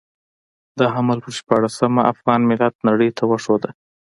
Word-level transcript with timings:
د 0.79 0.81
حمل 0.93 1.17
پر 1.23 1.31
شپاړلسمه 1.39 2.01
افغان 2.13 2.41
ملت 2.49 2.75
نړۍ 2.87 3.09
ته 3.17 3.23
وښوده. 3.29 3.69